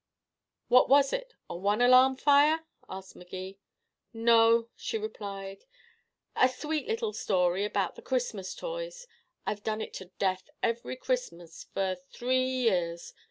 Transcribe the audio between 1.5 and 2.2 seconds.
one alarm